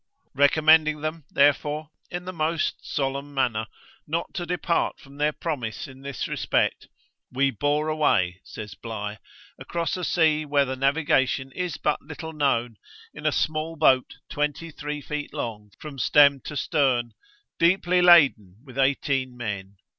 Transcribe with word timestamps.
Recommending 0.33 1.01
them, 1.01 1.25
therefore, 1.29 1.91
in 2.09 2.25
the 2.25 2.33
most 2.33 2.77
solemn 2.81 3.35
manner, 3.35 3.67
not 4.07 4.33
to 4.33 4.47
depart 4.47 4.99
from 4.99 5.17
their 5.17 5.31
promise 5.31 5.87
in 5.87 6.01
this 6.01 6.27
respect, 6.27 6.87
'we 7.31 7.51
bore 7.51 7.87
away,' 7.87 8.41
says 8.43 8.73
Bligh, 8.73 9.17
'across 9.59 9.95
a 9.95 10.03
sea 10.03 10.43
where 10.43 10.65
the 10.65 10.75
navigation 10.75 11.51
is 11.51 11.77
but 11.77 12.01
little 12.01 12.33
known, 12.33 12.77
in 13.13 13.27
a 13.27 13.31
small 13.31 13.75
boat 13.75 14.15
twenty 14.27 14.71
three 14.71 15.01
feet 15.01 15.35
long 15.35 15.69
from 15.77 15.99
stem 15.99 16.39
to 16.45 16.57
stern, 16.57 17.11
deeply 17.59 18.01
laden 18.01 18.55
with 18.65 18.79
eighteen 18.79 19.37
men. 19.37 19.75